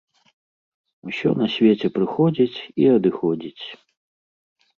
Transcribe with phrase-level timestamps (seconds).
[1.11, 3.63] Усё на свеце прыходзіць і адыходзіць.